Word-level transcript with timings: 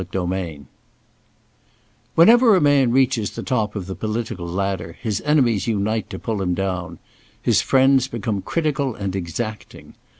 Chapter 0.03 0.33
IX 0.35 0.63
WHENEVER 2.15 2.55
a 2.55 2.59
man 2.59 2.91
reaches 2.91 3.29
the 3.29 3.43
top 3.43 3.75
of 3.75 3.85
the 3.85 3.93
political 3.93 4.47
ladder, 4.47 4.97
his 4.99 5.21
enemies 5.25 5.67
unite 5.67 6.09
to 6.09 6.17
pull 6.17 6.41
him 6.41 6.55
down. 6.55 6.97
His 7.39 7.61
friends 7.61 8.07
become 8.07 8.41
critical 8.41 8.95
and 8.95 9.15
exacting. 9.15 9.93